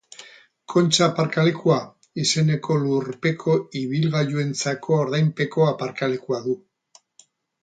Kontxa 0.73 1.01
aparkalekua 1.07 1.75
izeneko 2.23 2.77
lurpeko 2.85 3.59
ibilgailuentzako 3.83 4.97
ordainpeko 5.05 5.69
aparkalekua 5.75 6.43
du. 6.49 6.57